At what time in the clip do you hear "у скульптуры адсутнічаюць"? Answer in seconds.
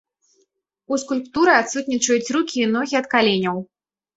0.95-2.33